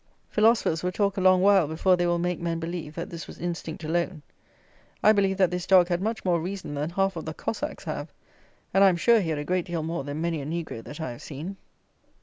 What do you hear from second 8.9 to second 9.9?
sure he had a great deal